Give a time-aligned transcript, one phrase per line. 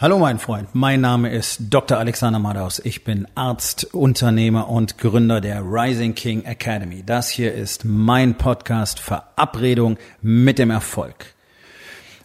[0.00, 1.98] Hallo mein Freund, mein Name ist Dr.
[1.98, 2.78] Alexander Madaus.
[2.78, 7.02] Ich bin Arzt, Unternehmer und Gründer der Rising King Academy.
[7.04, 11.34] Das hier ist mein Podcast Verabredung mit dem Erfolg.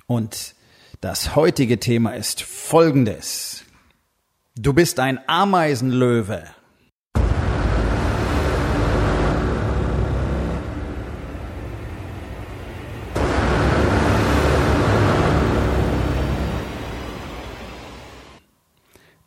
[0.06, 0.54] Und
[1.02, 3.64] das heutige Thema ist folgendes.
[4.56, 6.44] Du bist ein Ameisenlöwe.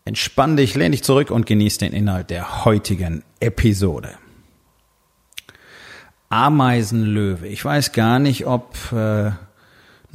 [0.06, 4.10] Entspann dich, lehn dich zurück und genieß den Inhalt der heutigen Episode.
[6.28, 7.48] Ameisenlöwe.
[7.48, 9.32] Ich weiß gar nicht, ob äh,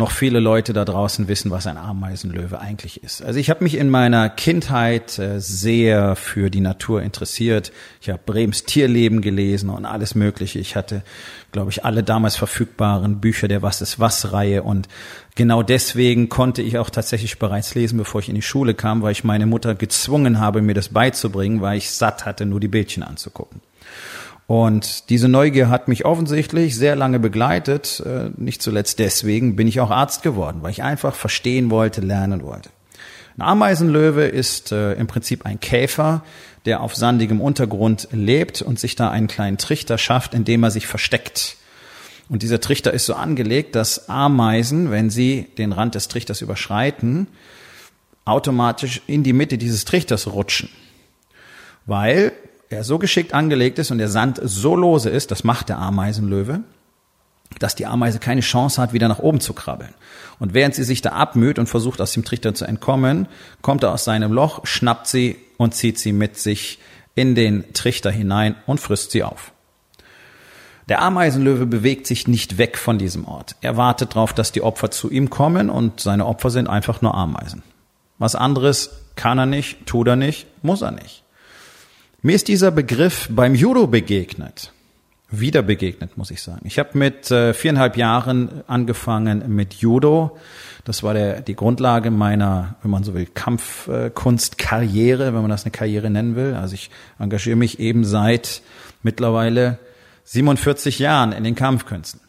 [0.01, 3.21] noch viele Leute da draußen wissen, was ein Ameisenlöwe eigentlich ist.
[3.21, 7.71] Also ich habe mich in meiner Kindheit äh, sehr für die Natur interessiert.
[8.01, 10.57] Ich habe Brems Tierleben gelesen und alles Mögliche.
[10.57, 11.03] Ich hatte,
[11.51, 14.87] glaube ich, alle damals verfügbaren Bücher der Was ist was Reihe und
[15.35, 19.11] genau deswegen konnte ich auch tatsächlich bereits lesen, bevor ich in die Schule kam, weil
[19.11, 23.03] ich meine Mutter gezwungen habe, mir das beizubringen, weil ich satt hatte, nur die Bildchen
[23.03, 23.61] anzugucken.
[24.51, 28.03] Und diese Neugier hat mich offensichtlich sehr lange begleitet.
[28.05, 32.43] Äh, nicht zuletzt deswegen bin ich auch Arzt geworden, weil ich einfach verstehen wollte, lernen
[32.43, 32.69] wollte.
[33.37, 36.25] Ein Ameisenlöwe ist äh, im Prinzip ein Käfer,
[36.65, 40.71] der auf sandigem Untergrund lebt und sich da einen kleinen Trichter schafft, in dem er
[40.71, 41.55] sich versteckt.
[42.27, 47.27] Und dieser Trichter ist so angelegt, dass Ameisen, wenn sie den Rand des Trichters überschreiten,
[48.25, 50.67] automatisch in die Mitte dieses Trichters rutschen.
[51.85, 52.33] Weil
[52.71, 56.61] er so geschickt angelegt ist und der Sand so lose ist, das macht der Ameisenlöwe,
[57.59, 59.93] dass die Ameise keine Chance hat, wieder nach oben zu krabbeln.
[60.39, 63.27] Und während sie sich da abmüht und versucht, aus dem Trichter zu entkommen,
[63.61, 66.79] kommt er aus seinem Loch, schnappt sie und zieht sie mit sich
[67.13, 69.51] in den Trichter hinein und frisst sie auf.
[70.89, 73.55] Der Ameisenlöwe bewegt sich nicht weg von diesem Ort.
[73.61, 77.15] Er wartet darauf, dass die Opfer zu ihm kommen und seine Opfer sind einfach nur
[77.15, 77.63] Ameisen.
[78.17, 81.23] Was anderes kann er nicht, tut er nicht, muss er nicht.
[82.23, 84.71] Mir ist dieser Begriff beim Judo begegnet.
[85.31, 86.61] Wieder begegnet, muss ich sagen.
[86.65, 90.37] Ich habe mit äh, viereinhalb Jahren angefangen mit Judo.
[90.83, 95.71] Das war der, die Grundlage meiner, wenn man so will, Kampfkunstkarriere, wenn man das eine
[95.71, 96.53] Karriere nennen will.
[96.53, 98.61] Also ich engagiere mich eben seit
[99.01, 99.79] mittlerweile
[100.25, 102.21] 47 Jahren in den Kampfkünsten.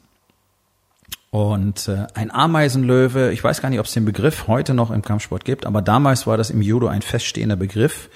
[1.30, 5.02] Und äh, ein Ameisenlöwe, ich weiß gar nicht, ob es den Begriff heute noch im
[5.02, 8.08] Kampfsport gibt, aber damals war das im Judo ein feststehender Begriff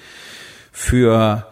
[0.71, 1.45] für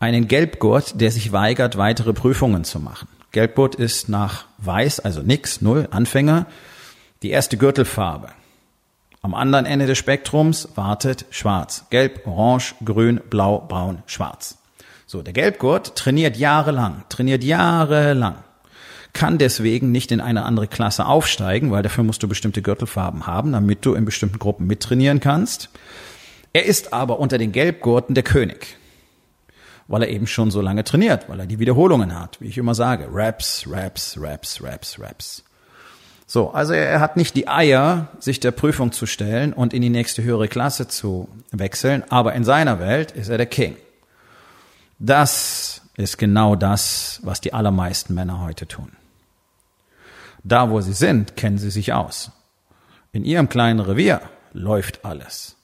[0.00, 3.08] einen Gelbgurt, der sich weigert, weitere Prüfungen zu machen.
[3.32, 6.46] Gelbgurt ist nach Weiß, also nix, null, Anfänger,
[7.22, 8.28] die erste Gürtelfarbe.
[9.20, 11.84] Am anderen Ende des Spektrums wartet Schwarz.
[11.90, 14.58] Gelb, Orange, Grün, Blau, Braun, Schwarz.
[15.06, 18.36] So, der Gelbgurt trainiert jahrelang, trainiert jahrelang,
[19.12, 23.52] kann deswegen nicht in eine andere Klasse aufsteigen, weil dafür musst du bestimmte Gürtelfarben haben,
[23.52, 25.70] damit du in bestimmten Gruppen mittrainieren kannst.
[26.52, 28.78] Er ist aber unter den Gelbgurten der König
[29.88, 32.74] weil er eben schon so lange trainiert, weil er die Wiederholungen hat, wie ich immer
[32.74, 33.08] sage.
[33.10, 35.44] Raps, Raps, Raps, Raps, Raps.
[36.26, 39.88] So, also er hat nicht die Eier, sich der Prüfung zu stellen und in die
[39.88, 43.76] nächste höhere Klasse zu wechseln, aber in seiner Welt ist er der King.
[44.98, 48.92] Das ist genau das, was die allermeisten Männer heute tun.
[50.44, 52.30] Da, wo sie sind, kennen sie sich aus.
[53.12, 54.20] In ihrem kleinen Revier
[54.52, 55.56] läuft alles.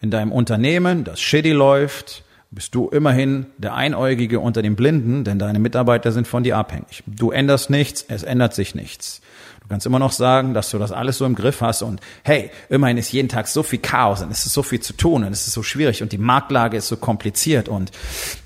[0.00, 5.38] In deinem Unternehmen, das shitty läuft, bist du immerhin der Einäugige unter den Blinden, denn
[5.38, 7.02] deine Mitarbeiter sind von dir abhängig.
[7.06, 9.20] Du änderst nichts, es ändert sich nichts.
[9.60, 12.50] Du kannst immer noch sagen, dass du das alles so im Griff hast und hey,
[12.70, 15.32] immerhin ist jeden Tag so viel Chaos und es ist so viel zu tun und
[15.32, 17.92] es ist so schwierig und die Marktlage ist so kompliziert und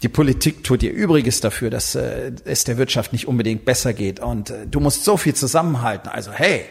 [0.03, 4.19] die Politik tut ihr Übriges dafür, dass äh, es der Wirtschaft nicht unbedingt besser geht
[4.19, 6.09] und äh, du musst so viel zusammenhalten.
[6.09, 6.65] Also hey,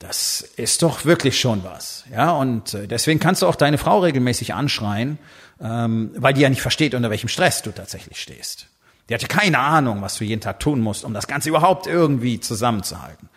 [0.00, 2.04] das ist doch wirklich schon was.
[2.12, 5.18] Ja, und äh, deswegen kannst du auch deine Frau regelmäßig anschreien,
[5.60, 8.68] ähm, weil die ja nicht versteht, unter welchem Stress du tatsächlich stehst.
[9.08, 11.86] Die hat ja keine Ahnung, was du jeden Tag tun musst, um das Ganze überhaupt
[11.86, 13.28] irgendwie zusammenzuhalten.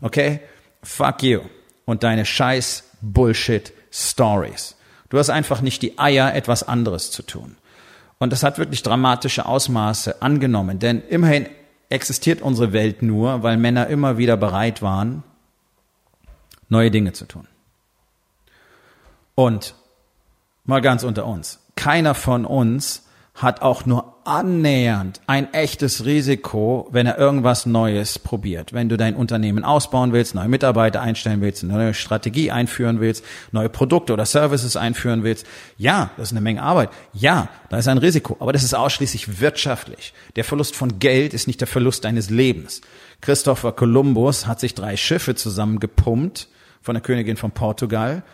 [0.00, 0.40] Okay?
[0.82, 1.40] Fuck you.
[1.84, 4.76] Und deine scheiß Bullshit Stories.
[5.08, 7.56] Du hast einfach nicht die Eier, etwas anderes zu tun.
[8.18, 11.46] Und das hat wirklich dramatische Ausmaße angenommen, denn immerhin
[11.88, 15.22] existiert unsere Welt nur, weil Männer immer wieder bereit waren,
[16.68, 17.46] neue Dinge zu tun.
[19.34, 19.74] Und
[20.68, 23.04] mal ganz unter uns, keiner von uns
[23.34, 28.72] hat auch nur annähernd ein echtes Risiko, wenn er irgendwas Neues probiert.
[28.72, 33.24] Wenn du dein Unternehmen ausbauen willst, neue Mitarbeiter einstellen willst, eine neue Strategie einführen willst,
[33.52, 35.46] neue Produkte oder Services einführen willst.
[35.76, 36.90] Ja, das ist eine Menge Arbeit.
[37.12, 38.36] Ja, da ist ein Risiko.
[38.40, 40.12] Aber das ist ausschließlich wirtschaftlich.
[40.34, 42.80] Der Verlust von Geld ist nicht der Verlust deines Lebens.
[43.20, 46.48] Christopher Columbus hat sich drei Schiffe zusammengepumpt
[46.82, 48.24] von der Königin von Portugal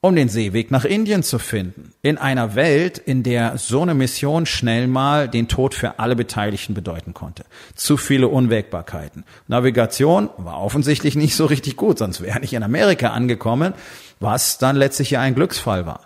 [0.00, 1.92] um den Seeweg nach Indien zu finden.
[2.02, 6.74] In einer Welt, in der so eine Mission schnell mal den Tod für alle Beteiligten
[6.74, 7.44] bedeuten konnte.
[7.74, 9.24] Zu viele Unwägbarkeiten.
[9.48, 13.74] Navigation war offensichtlich nicht so richtig gut, sonst wäre ich in Amerika angekommen,
[14.20, 16.02] was dann letztlich ja ein Glücksfall war.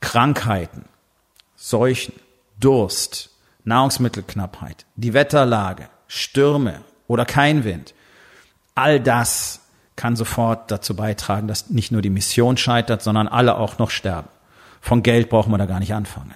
[0.00, 0.84] Krankheiten,
[1.56, 2.14] Seuchen,
[2.58, 3.30] Durst,
[3.64, 7.94] Nahrungsmittelknappheit, die Wetterlage, Stürme oder kein Wind.
[8.74, 9.60] All das
[10.00, 14.30] kann sofort dazu beitragen, dass nicht nur die Mission scheitert, sondern alle auch noch sterben.
[14.80, 16.32] Von Geld brauchen wir da gar nicht anfangen.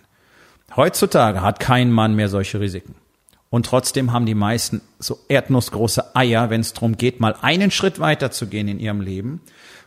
[0.77, 2.95] Heutzutage hat kein Mann mehr solche Risiken.
[3.49, 8.01] Und trotzdem haben die meisten so erdnussgroße Eier, wenn es darum geht, mal einen Schritt
[8.01, 9.41] weiter zu gehen in ihrem Leben,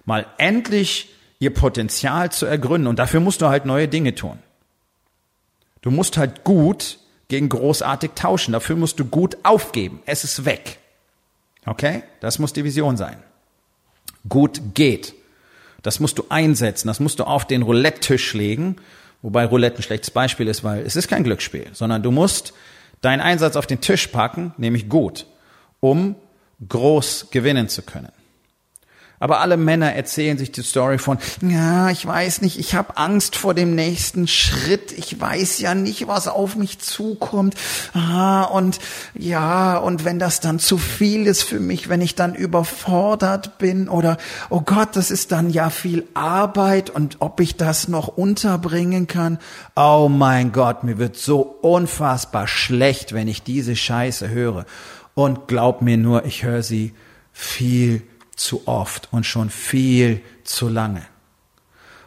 [0.06, 2.88] mal endlich ihr Potenzial zu ergründen.
[2.88, 4.40] Und dafür musst du halt neue Dinge tun.
[5.82, 6.98] Du musst halt gut
[7.28, 8.54] gegen großartig tauschen.
[8.54, 10.00] Dafür musst du gut aufgeben.
[10.08, 10.80] Es ist weg.
[11.68, 12.02] Okay?
[12.22, 13.18] Das muss die Vision sein
[14.30, 15.14] gut geht.
[15.84, 18.78] Das musst du einsetzen, das musst du auf den Roulette-Tisch legen,
[19.22, 22.54] wobei Roulette ein schlechtes Beispiel ist, weil es ist kein Glücksspiel, sondern du musst
[23.02, 25.28] deinen Einsatz auf den Tisch packen, nämlich gut,
[25.80, 26.16] um
[26.68, 28.12] groß gewinnen zu können.
[29.20, 33.36] Aber alle Männer erzählen sich die Story von, ja, ich weiß nicht, ich habe Angst
[33.36, 37.56] vor dem nächsten Schritt, ich weiß ja nicht, was auf mich zukommt.
[37.94, 38.80] Ah, und
[39.16, 43.90] ja, und wenn das dann zu viel ist für mich, wenn ich dann überfordert bin
[43.90, 44.18] oder,
[44.50, 49.40] oh Gott, das ist dann ja viel Arbeit und ob ich das noch unterbringen kann.
[49.76, 54.66] Oh mein Gott, mir wird so unfassbar schlecht, wenn ich diese Scheiße höre.
[55.16, 56.94] Und glaub mir nur, ich höre sie
[57.34, 58.04] viel
[58.38, 61.04] zu oft und schon viel zu lange.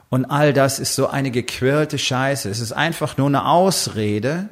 [0.09, 2.49] Und all das ist so eine gequirlte Scheiße.
[2.49, 4.49] Es ist einfach nur eine Ausrede,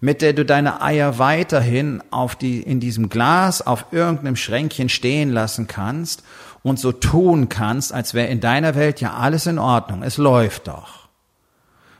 [0.00, 5.30] mit der du deine Eier weiterhin auf die, in diesem Glas auf irgendeinem Schränkchen stehen
[5.30, 6.24] lassen kannst
[6.62, 10.02] und so tun kannst, als wäre in deiner Welt ja alles in Ordnung.
[10.02, 11.08] Es läuft doch.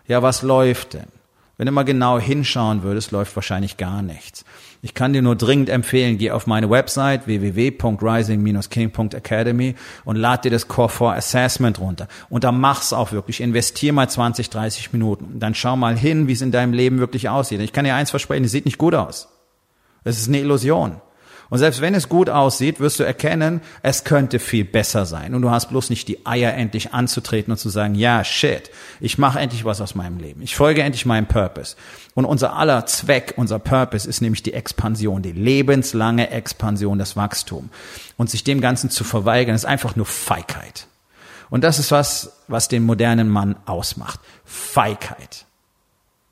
[0.06, 1.06] Ja, was läuft denn?
[1.58, 4.44] Wenn du mal genau hinschauen würdest, läuft wahrscheinlich gar nichts.
[4.84, 10.66] Ich kann dir nur dringend empfehlen, geh auf meine Website www.rising-king.academy und lad dir das
[10.66, 12.08] Core 4 Assessment runter.
[12.28, 13.40] Und da mach's auch wirklich.
[13.40, 15.38] Investier mal 20, 30 Minuten.
[15.38, 17.60] Dann schau mal hin, wie es in deinem Leben wirklich aussieht.
[17.60, 19.28] Ich kann dir eins versprechen, es sieht nicht gut aus.
[20.02, 21.00] Es ist eine Illusion.
[21.52, 25.34] Und selbst wenn es gut aussieht, wirst du erkennen, es könnte viel besser sein.
[25.34, 28.70] Und du hast bloß nicht die Eier, endlich anzutreten und zu sagen, ja, shit,
[29.00, 30.40] ich mache endlich was aus meinem Leben.
[30.40, 31.76] Ich folge endlich meinem Purpose.
[32.14, 37.68] Und unser aller Zweck, unser Purpose ist nämlich die Expansion, die lebenslange Expansion, das Wachstum.
[38.16, 40.86] Und sich dem Ganzen zu verweigern, ist einfach nur Feigheit.
[41.50, 44.20] Und das ist was, was den modernen Mann ausmacht.
[44.46, 45.44] Feigheit.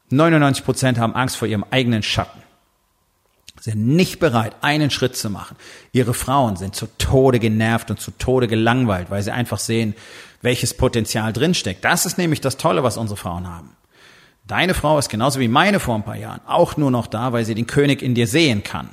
[0.08, 2.40] 99 Prozent haben Angst vor ihrem eigenen Schatten
[3.60, 5.56] sind nicht bereit, einen Schritt zu machen.
[5.92, 9.94] Ihre Frauen sind zu Tode genervt und zu Tode gelangweilt, weil sie einfach sehen,
[10.42, 11.84] welches Potenzial drinsteckt.
[11.84, 13.76] Das ist nämlich das Tolle, was unsere Frauen haben.
[14.46, 17.44] Deine Frau ist genauso wie meine vor ein paar Jahren auch nur noch da, weil
[17.44, 18.90] sie den König in dir sehen kann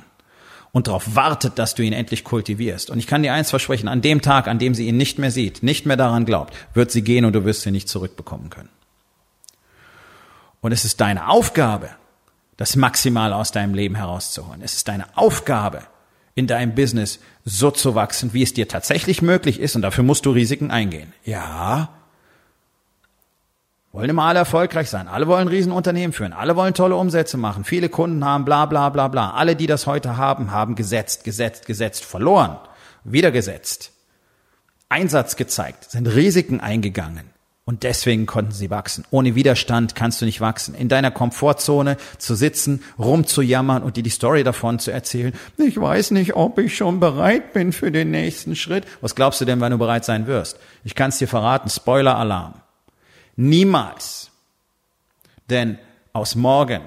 [0.72, 2.90] und darauf wartet, dass du ihn endlich kultivierst.
[2.90, 5.30] Und ich kann dir eins versprechen, an dem Tag, an dem sie ihn nicht mehr
[5.30, 8.68] sieht, nicht mehr daran glaubt, wird sie gehen und du wirst sie nicht zurückbekommen können.
[10.60, 11.90] Und es ist deine Aufgabe,
[12.58, 14.60] das Maximale aus deinem Leben herauszuholen.
[14.62, 15.82] Es ist deine Aufgabe,
[16.34, 20.26] in deinem Business so zu wachsen, wie es dir tatsächlich möglich ist und dafür musst
[20.26, 21.14] du Risiken eingehen.
[21.24, 21.88] Ja.
[23.92, 25.08] Wollen immer alle erfolgreich sein.
[25.08, 26.32] Alle wollen Riesenunternehmen führen.
[26.32, 27.64] Alle wollen tolle Umsätze machen.
[27.64, 29.30] Viele Kunden haben bla bla bla bla.
[29.30, 32.58] Alle, die das heute haben, haben gesetzt, gesetzt, gesetzt, verloren,
[33.04, 33.92] wieder gesetzt.
[34.88, 37.30] Einsatz gezeigt, sind Risiken eingegangen.
[37.68, 39.04] Und deswegen konnten sie wachsen.
[39.10, 40.74] Ohne Widerstand kannst du nicht wachsen.
[40.74, 45.34] In deiner Komfortzone zu sitzen, rumzujammern und dir die Story davon zu erzählen.
[45.58, 48.86] Ich weiß nicht, ob ich schon bereit bin für den nächsten Schritt.
[49.02, 50.58] Was glaubst du denn, wann du bereit sein wirst?
[50.82, 51.68] Ich kann es dir verraten.
[51.68, 52.54] Spoiler-Alarm.
[53.36, 54.30] Niemals.
[55.50, 55.78] Denn
[56.14, 56.80] aus morgen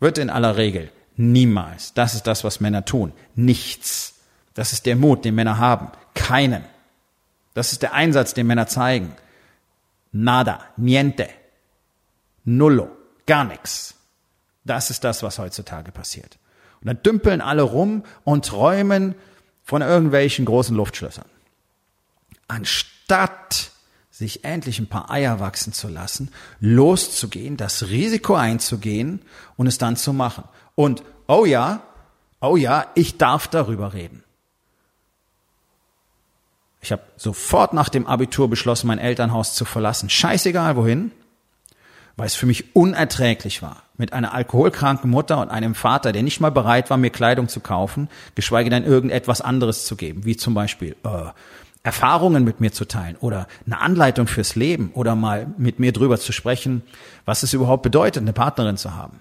[0.00, 1.94] wird in aller Regel niemals.
[1.94, 3.14] Das ist das, was Männer tun.
[3.36, 4.16] Nichts.
[4.52, 5.88] Das ist der Mut, den Männer haben.
[6.12, 6.66] Keinen.
[7.54, 9.14] Das ist der Einsatz, den Männer zeigen.
[10.12, 11.28] Nada, niente,
[12.44, 12.90] nullo,
[13.26, 13.94] gar nichts.
[14.64, 16.38] Das ist das, was heutzutage passiert.
[16.80, 19.14] Und dann dümpeln alle rum und träumen
[19.62, 21.26] von irgendwelchen großen Luftschlössern.
[22.48, 23.70] Anstatt
[24.10, 29.22] sich endlich ein paar Eier wachsen zu lassen, loszugehen, das Risiko einzugehen
[29.56, 30.44] und es dann zu machen.
[30.74, 31.82] Und, oh ja,
[32.40, 34.22] oh ja, ich darf darüber reden.
[36.80, 40.08] Ich habe sofort nach dem Abitur beschlossen, mein Elternhaus zu verlassen.
[40.08, 41.12] Scheißegal wohin,
[42.16, 46.40] weil es für mich unerträglich war, mit einer alkoholkranken Mutter und einem Vater, der nicht
[46.40, 50.54] mal bereit war, mir Kleidung zu kaufen, geschweige denn irgendetwas anderes zu geben, wie zum
[50.54, 51.30] Beispiel äh,
[51.82, 56.18] Erfahrungen mit mir zu teilen oder eine Anleitung fürs Leben oder mal mit mir drüber
[56.18, 56.82] zu sprechen,
[57.24, 59.20] was es überhaupt bedeutet, eine Partnerin zu haben.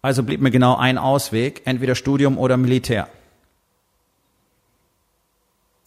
[0.00, 3.08] Also blieb mir genau ein Ausweg, entweder Studium oder Militär.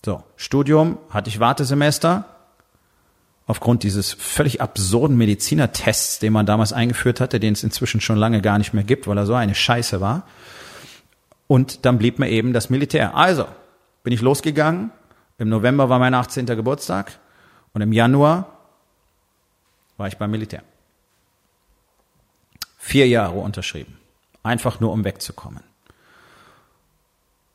[0.07, 2.23] So, Studium hatte ich Wartesemester.
[3.45, 8.41] Aufgrund dieses völlig absurden Medizinertests, den man damals eingeführt hatte, den es inzwischen schon lange
[8.41, 10.23] gar nicht mehr gibt, weil er so eine Scheiße war.
[11.47, 13.15] Und dann blieb mir eben das Militär.
[13.15, 13.49] Also
[14.03, 14.91] bin ich losgegangen.
[15.39, 16.45] Im November war mein 18.
[16.45, 17.19] Geburtstag
[17.73, 18.47] und im Januar
[19.97, 20.63] war ich beim Militär.
[22.77, 23.97] Vier Jahre unterschrieben.
[24.41, 25.63] Einfach nur, um wegzukommen.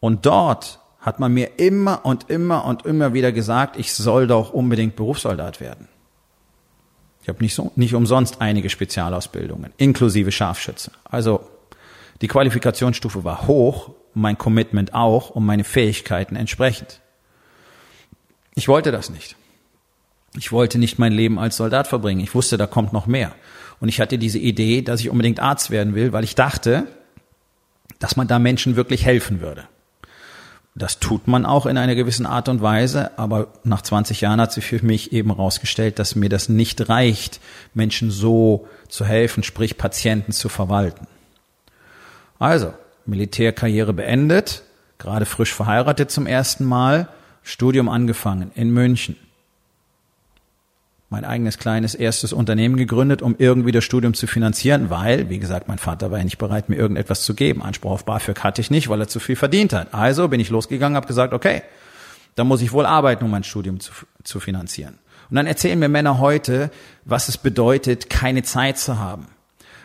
[0.00, 4.52] Und dort hat man mir immer und immer und immer wieder gesagt, ich soll doch
[4.52, 5.88] unbedingt Berufssoldat werden.
[7.22, 10.92] Ich habe nicht, so, nicht umsonst einige Spezialausbildungen, inklusive Scharfschütze.
[11.04, 11.48] Also
[12.20, 17.00] die Qualifikationsstufe war hoch, mein Commitment auch und meine Fähigkeiten entsprechend.
[18.54, 19.36] Ich wollte das nicht.
[20.36, 22.20] Ich wollte nicht mein Leben als Soldat verbringen.
[22.20, 23.34] Ich wusste, da kommt noch mehr.
[23.80, 26.86] Und ich hatte diese Idee, dass ich unbedingt Arzt werden will, weil ich dachte,
[27.98, 29.66] dass man da Menschen wirklich helfen würde.
[30.74, 34.52] Das tut man auch in einer gewissen Art und Weise, aber nach 20 Jahren hat
[34.52, 37.40] sich für mich eben herausgestellt, dass mir das nicht reicht,
[37.74, 41.06] Menschen so zu helfen, sprich Patienten zu verwalten.
[42.38, 42.72] Also,
[43.04, 44.62] Militärkarriere beendet,
[44.98, 47.08] gerade frisch verheiratet zum ersten Mal,
[47.42, 49.16] Studium angefangen in München
[51.12, 55.68] mein eigenes kleines erstes Unternehmen gegründet, um irgendwie das Studium zu finanzieren, weil, wie gesagt,
[55.68, 57.62] mein Vater war ja nicht bereit, mir irgendetwas zu geben.
[57.62, 59.92] Anspruch auf BAföG hatte ich nicht, weil er zu viel verdient hat.
[59.92, 61.62] Also bin ich losgegangen, habe gesagt, okay,
[62.34, 63.92] dann muss ich wohl arbeiten, um mein Studium zu,
[64.24, 64.98] zu finanzieren.
[65.28, 66.70] Und dann erzählen mir Männer heute,
[67.04, 69.26] was es bedeutet, keine Zeit zu haben.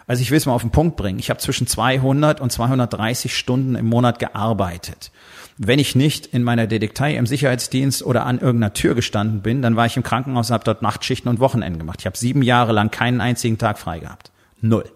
[0.08, 1.20] Also ich will es mal auf den Punkt bringen.
[1.20, 5.12] Ich habe zwischen 200 und 230 Stunden im Monat gearbeitet.
[5.58, 9.76] Wenn ich nicht in meiner Detektei im Sicherheitsdienst oder an irgendeiner Tür gestanden bin, dann
[9.76, 12.00] war ich im Krankenhaus und habe dort Nachtschichten und Wochenenden gemacht.
[12.00, 14.32] Ich habe sieben Jahre lang keinen einzigen Tag frei gehabt.
[14.62, 14.90] Null.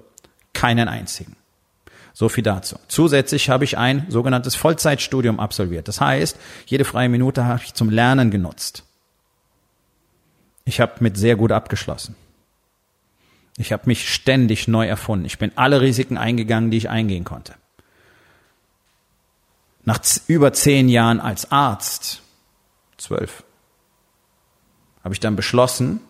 [0.54, 1.36] Keinen einzigen.
[2.14, 2.78] So viel dazu.
[2.88, 5.88] Zusätzlich habe ich ein sogenanntes Vollzeitstudium absolviert.
[5.88, 6.38] Das heißt,
[6.68, 8.84] jede freie Minute habe ich zum Lernen genutzt.
[10.64, 12.16] Ich habe mit sehr gut abgeschlossen.
[13.58, 15.26] Ich habe mich ständig neu erfunden.
[15.26, 17.54] Ich bin alle Risiken eingegangen, die ich eingehen konnte
[19.86, 22.22] nach über zehn Jahren als Arzt,
[22.98, 23.44] zwölf,
[25.04, 26.02] habe ich dann beschlossen,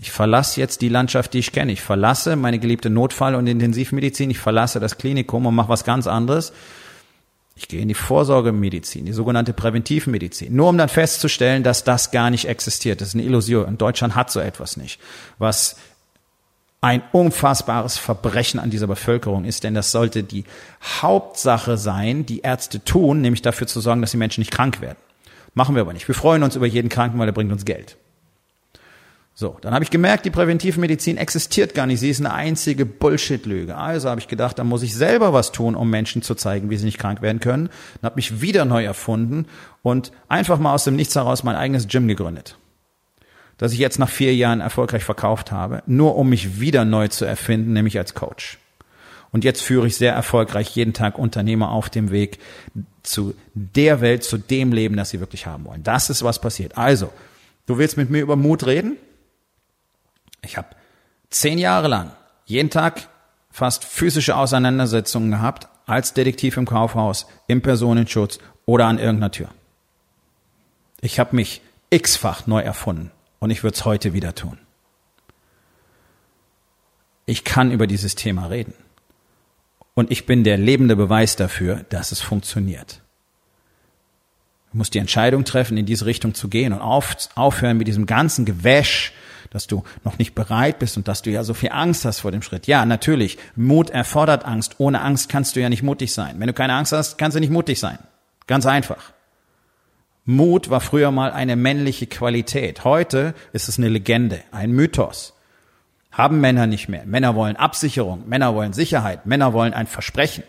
[0.00, 1.70] ich verlasse jetzt die Landschaft, die ich kenne.
[1.70, 4.28] Ich verlasse meine geliebte Notfall- und Intensivmedizin.
[4.28, 6.52] Ich verlasse das Klinikum und mache was ganz anderes.
[7.54, 10.54] Ich gehe in die Vorsorgemedizin, die sogenannte Präventivmedizin.
[10.54, 13.00] Nur um dann festzustellen, dass das gar nicht existiert.
[13.00, 13.78] Das ist eine Illusion.
[13.78, 15.00] Deutschland hat so etwas nicht.
[15.38, 15.76] Was
[16.84, 20.44] ein unfassbares Verbrechen an dieser Bevölkerung ist, denn das sollte die
[21.00, 24.98] Hauptsache sein, die Ärzte tun, nämlich dafür zu sorgen, dass die Menschen nicht krank werden.
[25.54, 26.06] Machen wir aber nicht.
[26.08, 27.96] Wir freuen uns über jeden Kranken, weil er bringt uns Geld.
[29.32, 32.00] So, dann habe ich gemerkt, die Präventivmedizin existiert gar nicht.
[32.00, 33.78] Sie ist eine einzige Bullshit-Lüge.
[33.78, 36.76] Also habe ich gedacht, da muss ich selber was tun, um Menschen zu zeigen, wie
[36.76, 37.70] sie nicht krank werden können.
[38.02, 39.46] Dann habe mich wieder neu erfunden
[39.82, 42.58] und einfach mal aus dem Nichts heraus mein eigenes Gym gegründet
[43.58, 47.24] das ich jetzt nach vier Jahren erfolgreich verkauft habe, nur um mich wieder neu zu
[47.24, 48.58] erfinden, nämlich als Coach.
[49.30, 52.38] Und jetzt führe ich sehr erfolgreich jeden Tag Unternehmer auf dem Weg
[53.02, 55.82] zu der Welt, zu dem Leben, das sie wirklich haben wollen.
[55.82, 56.78] Das ist, was passiert.
[56.78, 57.12] Also,
[57.66, 58.96] du willst mit mir über Mut reden?
[60.42, 60.68] Ich habe
[61.30, 62.12] zehn Jahre lang
[62.44, 63.08] jeden Tag
[63.50, 69.48] fast physische Auseinandersetzungen gehabt, als Detektiv im Kaufhaus, im Personenschutz oder an irgendeiner Tür.
[71.00, 73.10] Ich habe mich x-fach neu erfunden.
[73.38, 74.58] Und ich würde es heute wieder tun.
[77.26, 78.74] Ich kann über dieses Thema reden.
[79.94, 83.00] Und ich bin der lebende Beweis dafür, dass es funktioniert.
[84.72, 88.06] Du musst die Entscheidung treffen, in diese Richtung zu gehen und auf, aufhören mit diesem
[88.06, 89.12] ganzen Gewäsch,
[89.50, 92.32] dass du noch nicht bereit bist und dass du ja so viel Angst hast vor
[92.32, 92.66] dem Schritt.
[92.66, 94.74] Ja, natürlich, Mut erfordert Angst.
[94.78, 96.40] Ohne Angst kannst du ja nicht mutig sein.
[96.40, 97.98] Wenn du keine Angst hast, kannst du nicht mutig sein.
[98.48, 99.13] Ganz einfach.
[100.24, 102.84] Mut war früher mal eine männliche Qualität.
[102.84, 105.34] Heute ist es eine Legende, ein Mythos.
[106.10, 107.04] Haben Männer nicht mehr.
[107.04, 110.44] Männer wollen Absicherung, Männer wollen Sicherheit, Männer wollen ein Versprechen.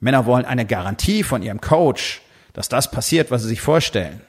[0.00, 2.20] Männer wollen eine Garantie von ihrem Coach,
[2.52, 4.20] dass das passiert, was sie sich vorstellen.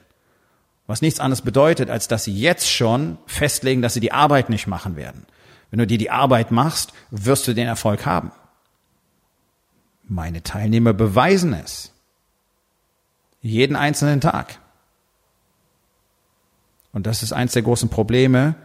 [0.86, 4.68] Was nichts anderes bedeutet, als dass sie jetzt schon festlegen, dass sie die Arbeit nicht
[4.68, 5.26] machen werden.
[5.72, 8.32] Wenn du dir die Arbeit machst, wirst du den Erfolg haben.
[10.08, 11.94] Meine Teilnehmer beweisen es.
[13.44, 14.58] Jeden einzelnen Tag.
[16.94, 18.56] Und das ist eins der großen Probleme.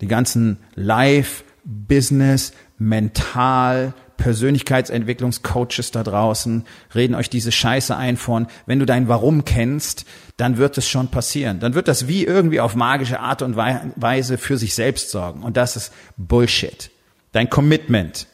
[0.00, 8.78] Die ganzen Live, Business, mental Persönlichkeitsentwicklungscoaches da draußen reden euch diese Scheiße ein von, wenn
[8.78, 10.04] du dein Warum kennst,
[10.36, 11.60] dann wird es schon passieren.
[11.60, 15.42] Dann wird das wie irgendwie auf magische Art und Weise für sich selbst sorgen.
[15.42, 16.90] Und das ist Bullshit.
[17.32, 18.26] Dein Commitment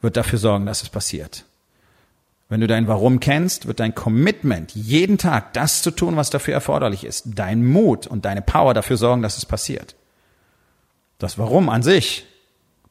[0.00, 1.45] wird dafür sorgen, dass es passiert.
[2.48, 6.54] Wenn du dein Warum kennst, wird dein Commitment, jeden Tag das zu tun, was dafür
[6.54, 9.96] erforderlich ist, dein Mut und deine Power dafür sorgen, dass es passiert.
[11.18, 12.24] Das Warum an sich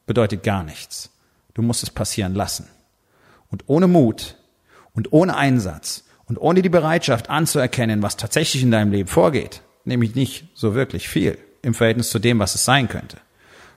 [0.04, 1.10] bedeutet gar nichts.
[1.54, 2.68] Du musst es passieren lassen.
[3.48, 4.36] Und ohne Mut
[4.92, 10.14] und ohne Einsatz und ohne die Bereitschaft anzuerkennen, was tatsächlich in deinem Leben vorgeht, nämlich
[10.14, 13.18] nicht so wirklich viel im Verhältnis zu dem, was es sein könnte,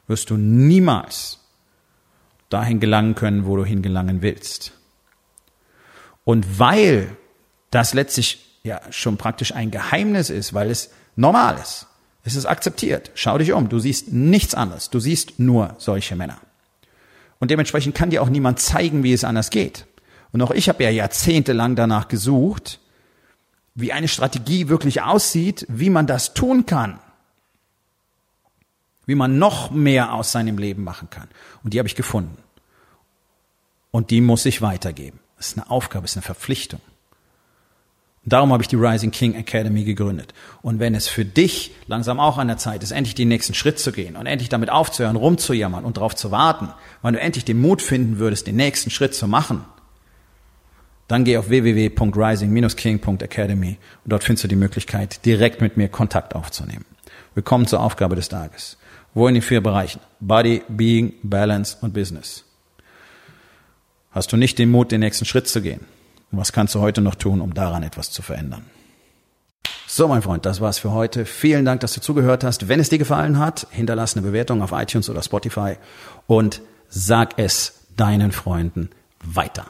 [0.07, 1.39] wirst du niemals
[2.49, 4.73] dahin gelangen können, wo du hingelangen willst.
[6.23, 7.15] Und weil
[7.71, 11.87] das letztlich ja schon praktisch ein Geheimnis ist, weil es normal ist,
[12.23, 13.11] es ist akzeptiert.
[13.15, 16.37] Schau dich um, du siehst nichts anderes, du siehst nur solche Männer.
[17.39, 19.87] Und dementsprechend kann dir auch niemand zeigen, wie es anders geht.
[20.31, 22.79] Und auch ich habe ja jahrzehntelang danach gesucht,
[23.75, 26.99] wie eine Strategie wirklich aussieht, wie man das tun kann.
[29.05, 31.29] Wie man noch mehr aus seinem Leben machen kann.
[31.63, 32.37] Und die habe ich gefunden.
[33.91, 35.19] Und die muss ich weitergeben.
[35.39, 36.81] Das ist eine Aufgabe, das ist eine Verpflichtung.
[38.25, 40.33] Darum habe ich die Rising King Academy gegründet.
[40.61, 43.79] Und wenn es für dich langsam auch an der Zeit ist, endlich den nächsten Schritt
[43.79, 46.67] zu gehen und endlich damit aufzuhören, rumzujammern und darauf zu warten,
[47.01, 49.63] weil du endlich den Mut finden würdest, den nächsten Schritt zu machen,
[51.07, 56.83] dann geh auf www.rising-king.academy und dort findest du die Möglichkeit, direkt mit mir Kontakt aufzunehmen.
[57.33, 58.77] Willkommen zur Aufgabe des Tages.
[59.13, 60.01] Wo in den vier Bereichen?
[60.19, 62.43] Body, Being, Balance und Business.
[64.11, 65.81] Hast du nicht den Mut, den nächsten Schritt zu gehen?
[66.31, 68.65] Und was kannst du heute noch tun, um daran etwas zu verändern?
[69.87, 71.25] So, mein Freund, das war's für heute.
[71.25, 72.67] Vielen Dank, dass du zugehört hast.
[72.67, 75.77] Wenn es dir gefallen hat, hinterlass eine Bewertung auf iTunes oder Spotify
[76.27, 78.89] und sag es deinen Freunden
[79.23, 79.65] weiter.